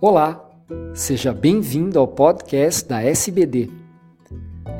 Olá, 0.00 0.48
seja 0.94 1.32
bem-vindo 1.32 1.98
ao 1.98 2.06
podcast 2.06 2.86
da 2.86 3.02
SBD. 3.02 3.68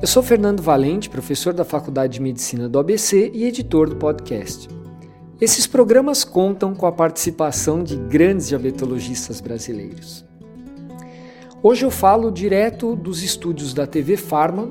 Eu 0.00 0.06
sou 0.06 0.22
Fernando 0.22 0.62
Valente, 0.62 1.10
professor 1.10 1.52
da 1.52 1.64
Faculdade 1.64 2.12
de 2.12 2.22
Medicina 2.22 2.68
do 2.68 2.78
ABC 2.78 3.28
e 3.34 3.42
editor 3.42 3.88
do 3.88 3.96
podcast. 3.96 4.68
Esses 5.40 5.66
programas 5.66 6.22
contam 6.22 6.72
com 6.72 6.86
a 6.86 6.92
participação 6.92 7.82
de 7.82 7.96
grandes 7.96 8.46
diabetologistas 8.46 9.40
brasileiros. 9.40 10.24
Hoje 11.64 11.84
eu 11.84 11.90
falo 11.90 12.30
direto 12.30 12.94
dos 12.94 13.20
estúdios 13.20 13.74
da 13.74 13.88
TV 13.88 14.16
Pharma, 14.16 14.70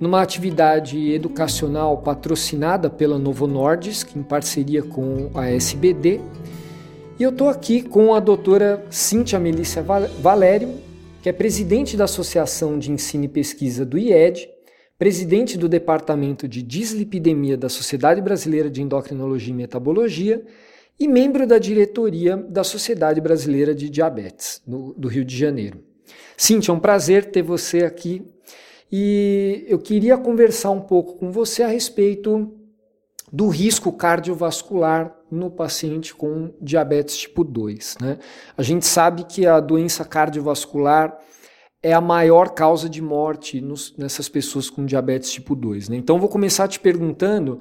numa 0.00 0.20
atividade 0.20 1.12
educacional 1.12 1.98
patrocinada 1.98 2.90
pela 2.90 3.16
Novo 3.16 3.46
Nordisk, 3.46 4.16
em 4.16 4.24
parceria 4.24 4.82
com 4.82 5.30
a 5.36 5.48
SBD, 5.48 6.20
e 7.18 7.22
eu 7.24 7.30
estou 7.30 7.48
aqui 7.48 7.82
com 7.82 8.14
a 8.14 8.20
doutora 8.20 8.86
Cíntia 8.90 9.40
Melícia 9.40 9.82
Valério, 9.82 10.74
que 11.20 11.28
é 11.28 11.32
presidente 11.32 11.96
da 11.96 12.04
Associação 12.04 12.78
de 12.78 12.92
Ensino 12.92 13.24
e 13.24 13.28
Pesquisa 13.28 13.84
do 13.84 13.98
IED, 13.98 14.48
presidente 14.96 15.58
do 15.58 15.68
Departamento 15.68 16.46
de 16.46 16.62
Dislipidemia 16.62 17.56
da 17.56 17.68
Sociedade 17.68 18.22
Brasileira 18.22 18.70
de 18.70 18.82
Endocrinologia 18.82 19.52
e 19.52 19.56
Metabologia 19.56 20.46
e 20.98 21.08
membro 21.08 21.44
da 21.44 21.58
diretoria 21.58 22.36
da 22.36 22.62
Sociedade 22.62 23.20
Brasileira 23.20 23.74
de 23.74 23.90
Diabetes, 23.90 24.62
no, 24.64 24.94
do 24.94 25.08
Rio 25.08 25.24
de 25.24 25.36
Janeiro. 25.36 25.80
Cíntia, 26.36 26.70
é 26.70 26.74
um 26.74 26.80
prazer 26.80 27.32
ter 27.32 27.42
você 27.42 27.84
aqui 27.84 28.22
e 28.92 29.64
eu 29.66 29.80
queria 29.80 30.16
conversar 30.16 30.70
um 30.70 30.80
pouco 30.80 31.16
com 31.16 31.32
você 31.32 31.64
a 31.64 31.68
respeito 31.68 32.54
do 33.32 33.48
risco 33.48 33.90
cardiovascular 33.92 35.17
no 35.30 35.50
paciente 35.50 36.14
com 36.14 36.52
diabetes 36.60 37.16
tipo 37.16 37.44
2. 37.44 37.96
Né? 38.00 38.18
A 38.56 38.62
gente 38.62 38.86
sabe 38.86 39.24
que 39.24 39.46
a 39.46 39.60
doença 39.60 40.04
cardiovascular 40.04 41.18
é 41.82 41.92
a 41.92 42.00
maior 42.00 42.50
causa 42.50 42.88
de 42.88 43.00
morte 43.00 43.60
nos, 43.60 43.96
nessas 43.96 44.28
pessoas 44.28 44.68
com 44.68 44.84
diabetes 44.84 45.30
tipo 45.30 45.54
2. 45.54 45.88
Né? 45.88 45.96
Então, 45.96 46.18
vou 46.18 46.28
começar 46.28 46.66
te 46.68 46.80
perguntando: 46.80 47.60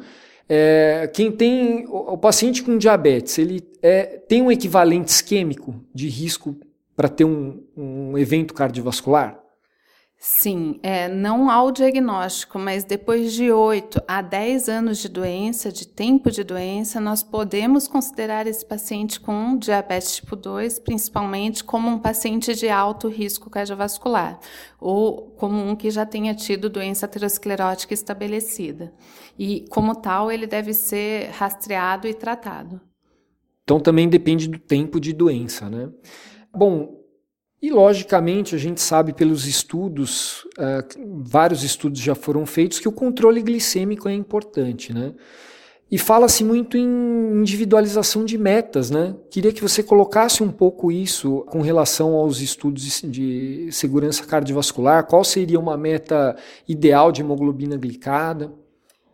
é, 0.50 1.10
quem 1.14 1.32
tem 1.32 1.86
o, 1.88 2.14
o, 2.14 2.18
paciente 2.18 2.64
com 2.64 2.78
diabetes, 2.78 3.38
ele 3.38 3.62
é, 3.82 4.04
tem 4.04 4.42
um 4.42 4.52
equivalente 4.52 5.10
isquêmico 5.10 5.76
de 5.94 6.08
risco 6.08 6.58
para 6.96 7.10
ter 7.10 7.26
um, 7.26 7.64
um 7.76 8.18
evento 8.18 8.54
cardiovascular? 8.54 9.47
Sim, 10.20 10.80
é, 10.82 11.08
não 11.08 11.48
há 11.48 11.62
o 11.62 11.72
diagnóstico, 11.72 12.58
mas 12.58 12.84
depois 12.84 13.34
de 13.34 13.52
8 13.52 14.02
a 14.08 14.20
10 14.20 14.68
anos 14.68 14.98
de 14.98 15.08
doença, 15.08 15.72
de 15.72 15.88
tempo 15.88 16.32
de 16.32 16.44
doença, 16.44 17.00
nós 17.00 17.22
podemos 17.22 17.88
considerar 17.88 18.48
esse 18.48 18.66
paciente 18.66 19.20
com 19.20 19.56
diabetes 19.56 20.16
tipo 20.16 20.36
2, 20.36 20.80
principalmente 20.80 21.64
como 21.64 21.88
um 21.88 22.00
paciente 22.00 22.56
de 22.56 22.68
alto 22.68 23.08
risco 23.08 23.48
cardiovascular, 23.48 24.40
ou 24.80 25.30
como 25.38 25.62
um 25.64 25.76
que 25.76 25.92
já 25.92 26.04
tenha 26.04 26.34
tido 26.34 26.68
doença 26.68 27.06
aterosclerótica 27.06 27.94
estabelecida. 27.94 28.92
E, 29.38 29.68
como 29.70 29.94
tal, 29.94 30.32
ele 30.32 30.48
deve 30.48 30.74
ser 30.74 31.30
rastreado 31.30 32.08
e 32.08 32.14
tratado. 32.16 32.82
Então, 33.64 33.80
também 33.80 34.10
depende 34.10 34.48
do 34.48 34.58
tempo 34.58 35.00
de 35.00 35.14
doença, 35.14 35.70
né? 35.70 35.92
Bom, 36.52 37.07
e, 37.62 37.72
logicamente, 37.72 38.54
a 38.54 38.58
gente 38.58 38.80
sabe 38.82 39.14
pelos 39.14 39.48
estudos, 39.48 40.44
uh, 40.60 41.24
vários 41.24 41.64
estudos 41.64 42.00
já 42.00 42.14
foram 42.14 42.46
feitos, 42.46 42.80
que 42.80 42.88
o 42.88 42.92
controle 42.92 43.42
glicêmico 43.42 44.08
é 44.08 44.14
importante, 44.14 44.94
né? 44.94 45.14
E 45.90 45.98
fala-se 45.98 46.44
muito 46.44 46.78
em 46.78 46.86
individualização 47.40 48.26
de 48.26 48.38
metas, 48.38 48.92
né? 48.92 49.16
Queria 49.32 49.54
que 49.54 49.62
você 49.62 49.82
colocasse 49.82 50.44
um 50.44 50.52
pouco 50.52 50.92
isso 50.92 51.46
com 51.48 51.62
relação 51.62 52.14
aos 52.14 52.42
estudos 52.42 53.02
de 53.02 53.70
segurança 53.72 54.26
cardiovascular. 54.26 55.08
Qual 55.08 55.24
seria 55.24 55.58
uma 55.58 55.78
meta 55.78 56.36
ideal 56.68 57.10
de 57.10 57.22
hemoglobina 57.22 57.78
glicada? 57.78 58.52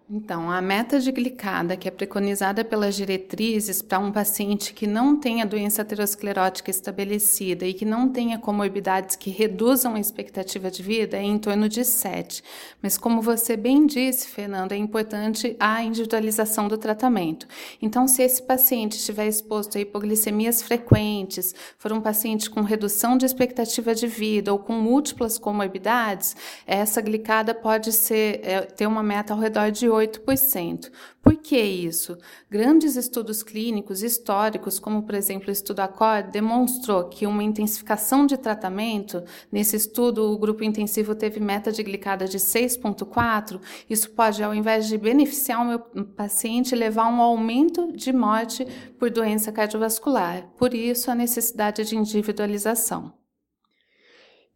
Então, 0.10 0.52
a 0.52 0.62
meta 0.62 1.00
de 1.00 1.10
glicada 1.14 1.78
que 1.78 1.88
é 1.88 1.92
preconizada 1.92 2.66
pelas 2.66 2.94
diretrizes 2.94 3.82
para 3.82 4.00
um 4.00 4.12
paciente 4.12 4.74
que 4.74 4.86
não 4.86 5.16
tenha 5.16 5.46
doença 5.46 5.82
aterosclerótica 5.82 6.70
estabelecida 6.70 7.66
e 7.66 7.74
que 7.74 7.86
não 7.86 8.10
tenha 8.10 8.38
comorbidades 8.38 9.16
que 9.16 9.30
reduzam 9.30 9.96
a 9.96 10.00
expectativa 10.02 10.70
de 10.70 10.84
vida 10.84 11.16
é 11.16 11.24
em 11.24 11.38
torno 11.38 11.70
de 11.70 11.86
7. 11.86 12.44
Mas, 12.82 12.98
como 12.98 13.22
você 13.22 13.56
bem 13.56 13.86
disse, 13.86 14.28
Fernando, 14.28 14.74
é 14.74 14.76
importante 14.76 15.56
a 15.58 15.82
individualização 15.82 16.68
do 16.68 16.78
tratamento. 16.78 17.48
Então, 17.82 18.06
se 18.06 18.24
esse 18.24 18.44
paciente 18.44 18.98
estiver 18.98 19.28
exposto 19.28 19.78
a 19.78 19.82
hipoglicemias 19.82 20.62
frequentes, 20.62 21.56
for 21.78 21.94
um 21.94 22.02
paciente 22.02 22.50
com 22.50 22.62
redução 22.62 23.18
de 23.18 23.26
expectativa 23.26 23.96
de 23.96 24.08
vida 24.08 24.52
ou 24.52 24.60
com 24.60 24.74
múltiplas 24.74 25.38
comorbidades, 25.38 26.36
essa 26.68 27.02
glicada 27.02 27.56
pode 27.56 27.94
ser, 27.94 28.42
é, 28.44 28.62
ter 28.62 28.86
uma 28.86 29.02
meta 29.02 29.34
ao 29.34 29.40
redor 29.40 29.72
de 29.72 29.93
8%. 29.94 30.92
Por 31.22 31.36
que 31.38 31.58
isso? 31.58 32.18
Grandes 32.50 32.96
estudos 32.96 33.42
clínicos 33.42 34.04
históricos, 34.04 34.80
como 34.80 35.04
por 35.04 35.16
exemplo 35.16 35.50
o 35.50 35.52
estudo 35.52 35.80
ACORD, 35.80 36.32
demonstrou 36.32 37.06
que 37.06 37.26
uma 37.26 37.44
intensificação 37.44 38.26
de 38.26 38.38
tratamento, 38.38 39.24
nesse 39.52 39.76
estudo 39.76 40.32
o 40.32 40.38
grupo 40.38 40.64
intensivo 40.64 41.16
teve 41.16 41.40
meta 41.40 41.72
de 41.72 41.82
glicada 41.84 42.26
de 42.26 42.38
6,4, 42.38 43.60
isso 43.90 44.12
pode, 44.12 44.44
ao 44.44 44.54
invés 44.54 44.88
de 44.88 44.98
beneficiar 44.98 45.62
o 45.62 45.66
meu 45.66 45.80
paciente, 45.80 46.76
levar 46.76 47.04
a 47.04 47.10
um 47.10 47.22
aumento 47.22 47.92
de 47.94 48.12
morte 48.12 48.68
por 49.00 49.10
doença 49.10 49.52
cardiovascular. 49.52 50.48
Por 50.58 50.74
isso, 50.74 51.10
a 51.10 51.16
necessidade 51.16 51.84
de 51.86 51.96
individualização. 51.96 53.14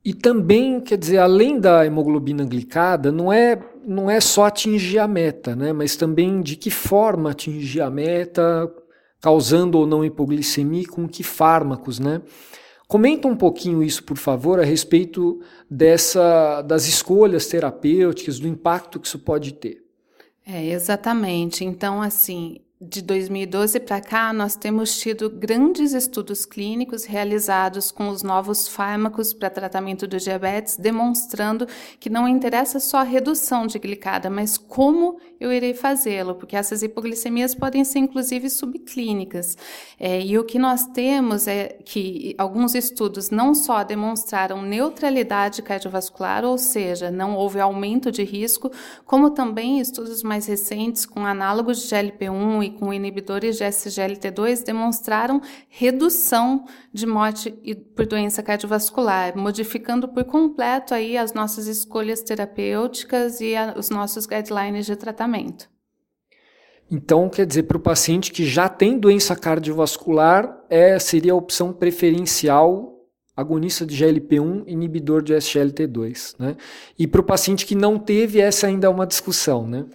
E 0.07 0.13
também, 0.13 0.79
quer 0.79 0.97
dizer, 0.97 1.17
além 1.17 1.59
da 1.59 1.85
hemoglobina 1.85 2.45
glicada, 2.45 3.11
não 3.11 3.31
é, 3.31 3.59
não 3.87 4.11
é 4.11 4.19
só 4.19 4.45
atingir 4.45 4.99
a 4.99 5.07
meta, 5.07 5.55
né? 5.55 5.71
mas 5.71 5.95
também 5.95 6.41
de 6.41 6.57
que 6.57 6.69
forma 6.69 7.31
atingir 7.31 7.79
a 7.79 7.89
meta, 7.89 8.69
causando 9.21 9.77
ou 9.79 9.87
não 9.87 10.03
hipoglicemia, 10.03 10.85
com 10.87 11.07
que 11.07 11.23
fármacos, 11.23 11.97
né? 11.97 12.21
Comenta 12.85 13.27
um 13.27 13.35
pouquinho 13.35 13.81
isso, 13.83 14.03
por 14.03 14.17
favor, 14.17 14.59
a 14.59 14.63
respeito 14.63 15.41
dessa, 15.69 16.61
das 16.61 16.87
escolhas 16.87 17.47
terapêuticas, 17.47 18.39
do 18.39 18.47
impacto 18.47 18.99
que 18.99 19.07
isso 19.07 19.19
pode 19.19 19.53
ter. 19.53 19.83
É, 20.45 20.67
exatamente. 20.67 21.65
Então, 21.65 22.01
assim, 22.01 22.59
de 22.79 23.01
2012 23.01 23.79
para 23.79 23.99
cá, 23.99 24.31
nós 24.31 24.55
temos 24.55 24.99
tido 24.99 25.31
grandes 25.31 25.93
estudos 25.93 26.45
clínicos 26.45 27.05
realizados 27.05 27.89
com 27.89 28.09
os 28.09 28.21
novos 28.21 28.67
fármacos 28.67 29.33
para 29.33 29.49
tratamento 29.49 30.05
do 30.05 30.19
diabetes, 30.19 30.77
demonstrando 30.77 31.67
que 31.99 32.07
não 32.07 32.27
interessa 32.27 32.79
só 32.79 32.97
a 32.97 33.03
redução 33.03 33.65
de 33.65 33.79
glicada, 33.79 34.29
mas 34.29 34.59
como 34.59 35.19
eu 35.39 35.51
irei 35.51 35.73
fazê-lo, 35.73 36.35
porque 36.35 36.55
essas 36.55 36.83
hipoglicemias 36.83 37.55
podem 37.55 37.83
ser 37.83 37.97
inclusive 37.97 38.47
subclínicas. 38.47 39.57
É, 39.99 40.21
e 40.21 40.37
o 40.37 40.43
que 40.43 40.59
nós 40.59 40.85
temos 40.85 41.47
é 41.47 41.79
que 41.83 42.35
alguns 42.37 42.75
estudos 42.75 43.31
não 43.31 43.55
só 43.55 43.83
demonstraram 43.83 44.61
neutralidade 44.61 45.63
cardiovascular, 45.63 46.45
ou 46.45 46.59
seja, 46.59 47.09
não 47.09 47.35
houve 47.35 47.59
aumento 47.59 48.11
de 48.11 48.23
risco, 48.23 48.71
como 49.03 49.31
também 49.31 49.79
estudos 49.79 50.21
mais 50.21 50.45
recentes 50.45 51.07
com 51.07 51.25
análogos 51.25 51.81
de 51.81 51.87
GLP-1 51.95 52.66
e 52.67 52.71
com 52.71 52.93
inibidores 52.93 53.57
de 53.57 53.63
SGLT2 53.63 54.63
demonstraram 54.63 55.41
redução 55.69 56.65
de 56.93 57.05
morte 57.05 57.51
por 57.95 58.05
doença 58.05 58.43
cardiovascular, 58.43 59.37
modificando 59.37 60.07
por 60.07 60.23
completo 60.25 60.93
aí 60.93 61.17
as 61.17 61.33
nossas 61.33 61.67
escolhas 61.67 62.21
terapêuticas 62.21 63.41
e 63.41 63.55
a, 63.55 63.73
os 63.77 63.89
nossos 63.89 64.25
guidelines 64.25 64.85
de 64.85 64.95
tratamento. 64.95 65.69
Então, 66.89 67.27
quer 67.27 67.45
dizer, 67.45 67.63
para 67.63 67.77
o 67.77 67.81
paciente 67.81 68.31
que 68.31 68.45
já 68.45 68.69
tem 68.69 68.97
doença 68.97 69.35
cardiovascular, 69.35 70.57
é, 70.69 70.97
seria 70.99 71.33
a 71.33 71.35
opção 71.35 71.73
preferencial 71.73 72.97
agonista 73.37 73.85
de 73.85 73.95
GLP-1, 73.95 74.63
inibidor 74.65 75.21
de 75.21 75.33
SGLT2. 75.33 76.35
Né? 76.39 76.57
E 76.97 77.05
para 77.05 77.21
o 77.21 77.23
paciente 77.23 77.67
que 77.67 77.75
não 77.75 77.99
teve, 77.99 78.39
essa 78.39 78.65
ainda 78.65 78.87
é 78.87 78.89
uma 78.89 79.05
discussão, 79.05 79.67
né? 79.67 79.85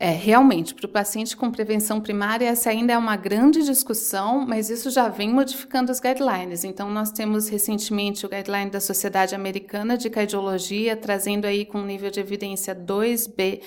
É, 0.00 0.10
realmente, 0.10 0.76
para 0.76 0.86
o 0.86 0.88
paciente 0.88 1.36
com 1.36 1.50
prevenção 1.50 2.00
primária, 2.00 2.46
essa 2.46 2.70
ainda 2.70 2.92
é 2.92 2.98
uma 2.98 3.16
grande 3.16 3.64
discussão, 3.64 4.46
mas 4.46 4.70
isso 4.70 4.90
já 4.90 5.08
vem 5.08 5.28
modificando 5.28 5.90
os 5.90 5.98
guidelines. 5.98 6.62
Então, 6.62 6.88
nós 6.88 7.10
temos 7.10 7.48
recentemente 7.48 8.24
o 8.24 8.28
guideline 8.28 8.70
da 8.70 8.78
Sociedade 8.78 9.34
Americana 9.34 9.98
de 9.98 10.08
Cardiologia, 10.08 10.96
trazendo 10.96 11.46
aí 11.46 11.64
com 11.64 11.82
nível 11.82 12.12
de 12.12 12.20
evidência 12.20 12.76
2B, 12.76 13.60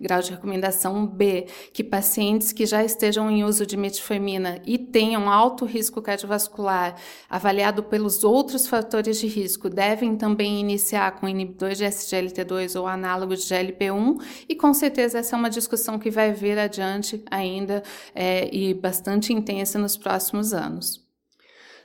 grau 0.00 0.20
de 0.20 0.32
recomendação 0.32 1.06
B, 1.06 1.46
que 1.72 1.84
pacientes 1.84 2.50
que 2.50 2.66
já 2.66 2.82
estejam 2.84 3.30
em 3.30 3.44
uso 3.44 3.64
de 3.64 3.76
metformina 3.76 4.60
e 4.66 4.76
tenham 4.78 5.30
alto 5.30 5.64
risco 5.64 6.02
cardiovascular, 6.02 6.96
avaliado 7.30 7.84
pelos 7.84 8.24
outros 8.24 8.66
fatores 8.66 9.20
de 9.20 9.28
risco, 9.28 9.70
devem 9.70 10.16
também 10.16 10.58
iniciar 10.60 11.12
com 11.12 11.28
inibidor 11.28 11.74
de 11.74 11.84
SGLT2 11.84 12.78
ou 12.78 12.88
análogo 12.88 13.36
de 13.36 13.42
GLP-1, 13.42 14.20
e 14.48 14.56
com 14.56 14.74
certeza 14.74 15.20
essa 15.20 15.36
é 15.36 15.38
uma 15.38 15.48
discussão 15.48 15.75
que 15.98 16.10
vai 16.10 16.32
vir 16.32 16.58
adiante 16.58 17.22
ainda 17.30 17.82
é, 18.14 18.48
e 18.54 18.74
bastante 18.74 19.32
intensa 19.32 19.78
nos 19.78 19.96
próximos 19.96 20.52
anos. 20.52 21.04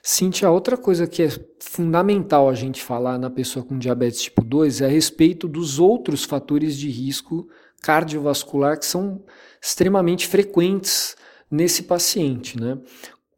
Cintia, 0.03 0.49
outra 0.49 0.75
coisa 0.77 1.05
que 1.05 1.21
é 1.21 1.29
fundamental 1.59 2.49
a 2.49 2.55
gente 2.55 2.81
falar 2.81 3.19
na 3.19 3.29
pessoa 3.29 3.63
com 3.63 3.77
diabetes 3.77 4.23
tipo 4.23 4.43
2 4.43 4.81
é 4.81 4.85
a 4.85 4.89
respeito 4.89 5.47
dos 5.47 5.77
outros 5.77 6.23
fatores 6.23 6.75
de 6.75 6.89
risco 6.89 7.47
cardiovascular 7.81 8.79
que 8.79 8.85
são 8.85 9.23
extremamente 9.61 10.27
frequentes 10.27 11.15
nesse 11.49 11.83
paciente. 11.83 12.59
Né? 12.59 12.73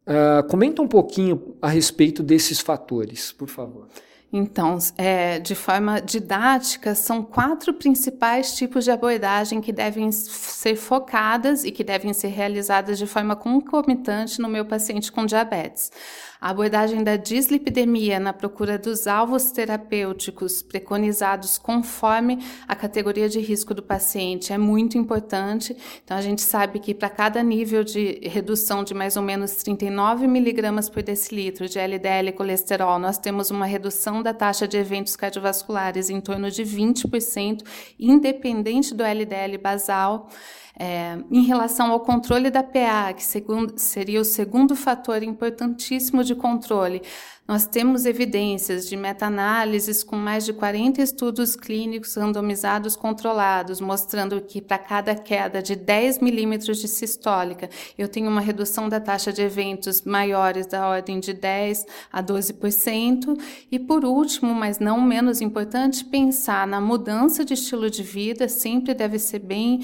Uh, 0.06 0.46
comenta 0.48 0.80
um 0.80 0.88
pouquinho 0.88 1.56
a 1.60 1.68
respeito 1.68 2.22
desses 2.22 2.60
fatores, 2.60 3.32
por 3.32 3.48
favor. 3.48 3.88
Então, 4.36 4.78
é, 4.98 5.38
de 5.38 5.54
forma 5.54 6.00
didática, 6.00 6.92
são 6.96 7.22
quatro 7.22 7.72
principais 7.72 8.56
tipos 8.56 8.82
de 8.82 8.90
abordagem 8.90 9.60
que 9.60 9.72
devem 9.72 10.10
ser 10.10 10.74
focadas 10.74 11.62
e 11.62 11.70
que 11.70 11.84
devem 11.84 12.12
ser 12.12 12.30
realizadas 12.30 12.98
de 12.98 13.06
forma 13.06 13.36
concomitante 13.36 14.40
no 14.40 14.48
meu 14.48 14.64
paciente 14.64 15.12
com 15.12 15.24
diabetes. 15.24 15.92
A 16.40 16.50
abordagem 16.50 17.02
da 17.02 17.16
dislipidemia 17.16 18.18
na 18.18 18.32
procura 18.32 18.76
dos 18.76 19.06
alvos 19.06 19.52
terapêuticos 19.52 20.62
preconizados 20.62 21.56
conforme 21.56 22.44
a 22.68 22.74
categoria 22.74 23.30
de 23.30 23.38
risco 23.40 23.72
do 23.72 23.82
paciente 23.82 24.52
é 24.52 24.58
muito 24.58 24.98
importante. 24.98 25.74
Então, 26.04 26.16
a 26.16 26.20
gente 26.20 26.42
sabe 26.42 26.80
que 26.80 26.92
para 26.92 27.08
cada 27.08 27.42
nível 27.42 27.84
de 27.84 28.18
redução 28.24 28.82
de 28.82 28.92
mais 28.92 29.16
ou 29.16 29.22
menos 29.22 29.54
39 29.54 30.26
miligramas 30.26 30.90
por 30.90 31.04
decilitro 31.04 31.66
de 31.68 31.78
LDL 31.78 32.28
e 32.28 32.32
colesterol, 32.32 32.98
nós 32.98 33.16
temos 33.16 33.50
uma 33.50 33.64
redução 33.64 34.23
da 34.24 34.34
taxa 34.34 34.66
de 34.66 34.76
eventos 34.76 35.14
cardiovasculares 35.14 36.10
em 36.10 36.20
torno 36.20 36.50
de 36.50 36.64
20%, 36.64 37.62
independente 37.98 38.94
do 38.94 39.04
LDL 39.04 39.58
basal. 39.62 40.28
É, 40.76 41.16
em 41.30 41.42
relação 41.42 41.92
ao 41.92 42.00
controle 42.00 42.50
da 42.50 42.62
PA, 42.62 43.12
que 43.12 43.22
segundo, 43.22 43.78
seria 43.78 44.20
o 44.20 44.24
segundo 44.24 44.74
fator 44.74 45.22
importantíssimo 45.22 46.24
de 46.24 46.34
controle, 46.34 47.00
nós 47.46 47.66
temos 47.66 48.06
evidências 48.06 48.88
de 48.88 48.96
meta-análises 48.96 50.02
com 50.02 50.16
mais 50.16 50.46
de 50.46 50.54
40 50.54 51.02
estudos 51.02 51.54
clínicos 51.54 52.14
randomizados 52.14 52.96
controlados, 52.96 53.82
mostrando 53.82 54.40
que 54.40 54.62
para 54.62 54.78
cada 54.78 55.14
queda 55.14 55.62
de 55.62 55.76
10 55.76 56.20
milímetros 56.20 56.78
de 56.78 56.88
sistólica, 56.88 57.68
eu 57.98 58.08
tenho 58.08 58.30
uma 58.30 58.40
redução 58.40 58.88
da 58.88 58.98
taxa 58.98 59.30
de 59.30 59.42
eventos 59.42 60.00
maiores 60.02 60.66
da 60.66 60.88
ordem 60.88 61.20
de 61.20 61.34
10 61.34 61.84
a 62.10 62.22
12%. 62.22 63.38
E 63.70 63.78
por 63.78 64.06
último, 64.06 64.54
mas 64.54 64.78
não 64.78 64.98
menos 65.02 65.42
importante, 65.42 66.02
pensar 66.02 66.66
na 66.66 66.80
mudança 66.80 67.44
de 67.44 67.52
estilo 67.52 67.90
de 67.90 68.02
vida, 68.02 68.48
sempre 68.48 68.94
deve 68.94 69.18
ser 69.18 69.40
bem 69.40 69.80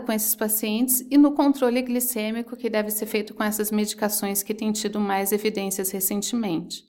com 0.00 0.12
esses 0.12 0.34
pacientes, 0.34 1.04
e 1.10 1.18
no 1.18 1.32
controle 1.32 1.82
glicêmico, 1.82 2.56
que 2.56 2.70
deve 2.70 2.90
ser 2.90 3.06
feito 3.06 3.34
com 3.34 3.42
essas 3.42 3.70
medicações 3.70 4.42
que 4.42 4.54
têm 4.54 4.72
tido 4.72 5.00
mais 5.00 5.32
evidências 5.32 5.90
recentemente. 5.90 6.84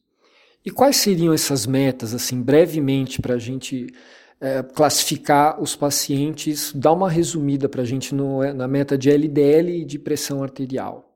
E 0.66 0.70
quais 0.70 0.98
seriam 0.98 1.34
essas 1.34 1.66
metas, 1.66 2.14
assim, 2.14 2.42
brevemente, 2.42 3.22
para 3.22 3.36
a 3.36 3.40
gente 3.40 3.88
é, 4.42 4.62
classificar 4.62 5.62
os 5.62 5.76
pacientes? 5.76 6.72
Dá 6.76 6.92
uma 6.92 7.10
resumida 7.10 7.70
para 7.70 7.82
a 7.82 7.86
gente 7.86 8.14
no, 8.14 8.42
na 8.54 8.68
meta 8.68 8.98
de 8.98 9.10
LDL 9.10 9.82
e 9.82 9.86
de 9.86 9.98
pressão 9.98 10.44
arterial. 10.44 11.09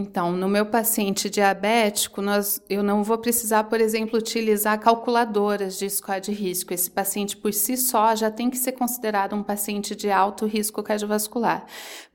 Então, 0.00 0.30
no 0.30 0.48
meu 0.48 0.64
paciente 0.64 1.28
diabético, 1.28 2.22
nós, 2.22 2.62
eu 2.70 2.84
não 2.84 3.02
vou 3.02 3.18
precisar, 3.18 3.64
por 3.64 3.80
exemplo, 3.80 4.16
utilizar 4.16 4.78
calculadoras 4.78 5.76
de 5.76 5.90
score 5.90 6.20
de 6.20 6.30
risco. 6.30 6.72
Esse 6.72 6.88
paciente, 6.88 7.36
por 7.36 7.52
si 7.52 7.76
só, 7.76 8.14
já 8.14 8.30
tem 8.30 8.48
que 8.48 8.56
ser 8.56 8.72
considerado 8.72 9.34
um 9.34 9.42
paciente 9.42 9.96
de 9.96 10.08
alto 10.08 10.46
risco 10.46 10.84
cardiovascular. 10.84 11.66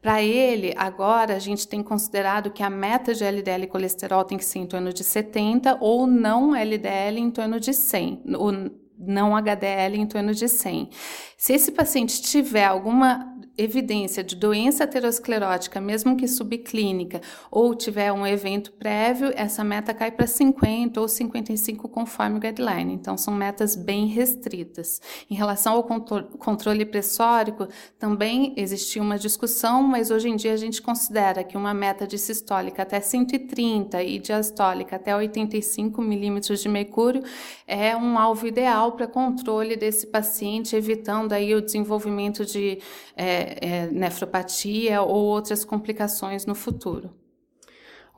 Para 0.02 0.24
ele, 0.24 0.74
agora, 0.78 1.36
a 1.36 1.40
gente 1.40 1.68
tem 1.68 1.84
considerado 1.84 2.52
que 2.52 2.64
a 2.64 2.70
meta 2.70 3.14
de 3.14 3.26
LDL 3.26 3.68
colesterol 3.68 4.24
tem 4.24 4.38
que 4.38 4.46
ser 4.46 4.60
em 4.60 4.66
torno 4.66 4.94
de 4.94 5.04
70 5.04 5.78
ou 5.82 6.08
não 6.08 6.56
LDL 6.56 7.20
em 7.20 7.32
torno 7.32 7.60
de 7.60 7.74
100. 7.74 8.24
O 8.40 8.84
não 8.98 9.36
HDL 9.36 9.98
em 9.98 10.06
torno 10.06 10.34
de 10.34 10.48
100. 10.48 10.90
Se 11.38 11.52
esse 11.52 11.72
paciente 11.72 12.22
tiver 12.22 12.64
alguma 12.64 13.33
evidência 13.58 14.24
de 14.24 14.36
doença 14.36 14.84
aterosclerótica, 14.84 15.80
mesmo 15.80 16.18
que 16.18 16.28
subclínica, 16.28 17.22
ou 17.52 17.76
tiver 17.76 18.12
um 18.12 18.26
evento 18.26 18.72
prévio, 18.72 19.32
essa 19.36 19.64
meta 19.64 19.94
cai 19.94 20.12
para 20.12 20.26
50 20.26 21.00
ou 21.00 21.08
55 21.08 21.88
conforme 21.88 22.38
o 22.38 22.40
guideline. 22.40 22.94
Então, 22.94 23.16
são 23.16 23.34
metas 23.34 23.76
bem 23.76 24.08
restritas. 24.08 25.00
Em 25.30 25.36
relação 25.36 25.74
ao 25.74 25.84
controle 25.84 26.86
pressórico, 26.86 27.68
também 28.00 28.54
existia 28.58 29.02
uma 29.02 29.20
discussão, 29.20 29.84
mas 29.84 30.10
hoje 30.10 30.30
em 30.30 30.36
dia 30.36 30.54
a 30.54 30.58
gente 30.58 30.82
considera 30.82 31.44
que 31.44 31.56
uma 31.56 31.74
meta 31.74 32.08
de 32.08 32.18
sistólica 32.18 32.82
até 32.82 33.00
130 33.00 34.02
e 34.02 34.18
diastólica 34.18 34.96
até 34.96 35.16
85 35.16 36.02
milímetros 36.02 36.62
de 36.62 36.70
mercúrio 36.70 37.24
é 37.68 37.96
um 37.96 38.18
alvo 38.18 38.48
ideal 38.48 38.94
para 38.94 39.06
controle 39.06 39.76
desse 39.76 40.08
paciente, 40.08 40.76
evitando 40.76 41.34
aí 41.34 41.54
o 41.54 41.62
desenvolvimento 41.62 42.46
de 42.46 42.80
é, 43.16 43.43
é, 43.62 43.88
nefropatia 43.92 45.02
ou 45.02 45.24
outras 45.24 45.64
complicações 45.64 46.46
no 46.46 46.56
futuro. 46.56 47.12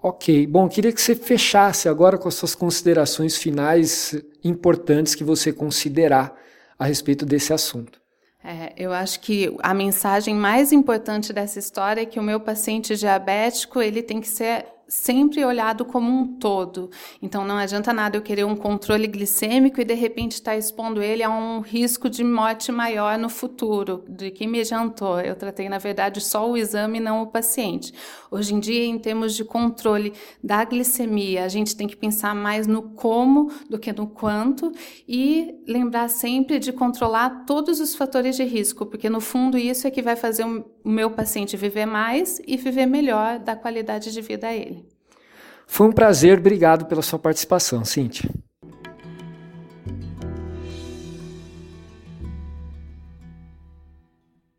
Ok, 0.02 0.46
bom, 0.46 0.70
queria 0.70 0.92
que 0.94 1.02
você 1.02 1.16
fechasse 1.16 1.90
agora 1.90 2.18
com 2.18 2.28
as 2.28 2.36
suas 2.36 2.54
considerações 2.54 3.38
finais 3.38 4.16
importantes 4.44 5.16
que 5.16 5.24
você 5.24 5.52
considerar 5.52 6.36
a 6.78 6.86
respeito 6.86 7.26
desse 7.26 7.52
assunto. 7.52 8.00
É, 8.44 8.72
eu 8.78 8.94
acho 8.94 9.22
que 9.22 9.56
a 9.64 9.74
mensagem 9.74 10.36
mais 10.36 10.72
importante 10.72 11.34
dessa 11.34 11.58
história 11.58 12.02
é 12.02 12.06
que 12.06 12.20
o 12.20 12.24
meu 12.24 12.40
paciente 12.40 12.96
diabético 12.96 13.82
ele 13.82 14.04
tem 14.04 14.22
que 14.22 14.28
ser 14.28 14.68
sempre 14.88 15.44
olhado 15.44 15.86
como 15.86 16.12
um 16.12 16.28
todo. 16.38 16.90
Então 17.22 17.46
não 17.46 17.58
adianta 17.58 17.92
nada 17.92 18.18
eu 18.18 18.22
querer 18.22 18.46
um 18.46 18.56
controle 18.56 19.08
glicêmico 19.08 19.82
e 19.82 19.86
de 19.86 19.94
repente 19.94 20.34
estar 20.34 20.52
tá 20.52 20.58
expondo 20.58 21.02
ele 21.02 21.24
a 21.24 21.30
um 21.30 21.60
risco 21.62 22.10
de 22.10 22.24
morte 22.24 22.72
maior 22.72 23.18
no 23.18 23.30
futuro, 23.30 24.04
de 24.08 24.32
que 24.32 24.46
me 24.46 24.64
jantou. 24.64 25.20
Eu 25.20 25.36
tratei, 25.36 25.68
na 25.70 25.78
verdade, 25.78 26.22
só 26.22 26.50
o 26.50 26.58
exame, 26.58 27.00
não 27.00 27.24
o 27.24 27.28
paciente. 27.28 27.94
Hoje 28.30 28.54
em 28.54 28.60
dia, 28.60 28.86
em 28.86 29.00
termos 29.00 29.36
de 29.36 29.44
controle 29.44 30.14
da 30.44 30.64
glicemia, 30.64 31.46
a 31.46 31.48
gente 31.48 31.76
tem 31.76 31.88
que 31.88 31.96
pensar 31.96 32.36
mais 32.36 32.68
no 32.68 32.82
como 32.82 33.52
do 33.70 33.80
que 33.80 33.92
no 33.92 34.08
quanto 34.08 34.72
e 35.08 35.56
lembrar 35.68 36.10
sempre 36.10 36.60
de 36.60 36.72
controlar 36.72 37.46
todos 37.46 37.80
os 37.80 37.96
fatores 37.96 38.36
de 38.36 38.44
risco, 38.44 38.86
porque 38.86 39.10
no 39.10 39.22
fundo 39.22 39.58
isso 39.58 39.88
é 39.88 39.92
que 39.92 40.02
vai 40.02 40.16
fazer 40.16 40.44
o 40.46 40.66
meu 40.84 41.12
paciente 41.12 41.58
viver 41.58 41.86
mais 41.86 42.42
e 42.46 42.58
viver 42.58 42.86
melhor 42.86 43.40
da 43.40 43.56
qualidade 43.56 44.12
de 44.12 44.22
vida 44.22 44.48
a 44.48 44.56
ele. 44.56 44.75
Foi 45.68 45.88
um 45.88 45.92
prazer, 45.92 46.38
obrigado 46.40 46.86
pela 46.86 47.02
sua 47.02 47.20
participação, 47.20 47.84
Cíntia. 47.84 48.30